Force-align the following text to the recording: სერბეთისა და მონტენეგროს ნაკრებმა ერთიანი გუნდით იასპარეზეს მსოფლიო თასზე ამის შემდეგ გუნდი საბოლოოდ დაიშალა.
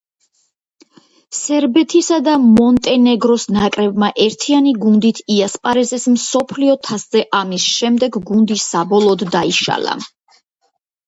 სერბეთისა 1.39 2.17
და 2.27 2.33
მონტენეგროს 2.45 3.45
ნაკრებმა 3.57 4.09
ერთიანი 4.25 4.73
გუნდით 4.85 5.21
იასპარეზეს 5.35 6.07
მსოფლიო 6.15 6.79
თასზე 6.89 7.23
ამის 7.43 7.69
შემდეგ 7.77 8.19
გუნდი 8.33 8.59
საბოლოოდ 8.65 9.29
დაიშალა. 9.37 9.95